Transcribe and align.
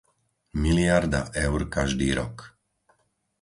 Miliarda 0.61 1.21
eur 1.45 1.61
každý 1.75 2.09
rok. 2.19 2.35